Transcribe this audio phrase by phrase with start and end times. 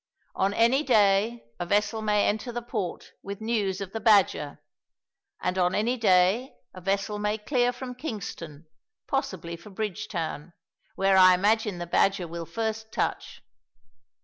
[0.33, 4.57] On any day a vessel may enter the port with news of the Badger,
[5.39, 8.65] and on any day a vessel may clear from Kingston,
[9.05, 10.53] possibly for Bridgetown,
[10.95, 13.43] where I imagine the Badger will first touch.